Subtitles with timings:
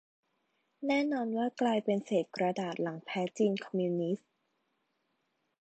[0.87, 4.29] แน่นอนว่ากลายเป็นเศษกระดาษหลังแพ้จีนคอมมิวนิสต์